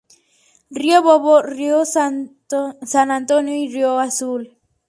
Río 0.71 1.03
Bobo, 1.03 1.43
río 1.43 1.85
San 1.85 2.35
Antonio 3.11 3.55
y 3.55 3.67
río 3.71 3.99
Azul. 3.99 4.57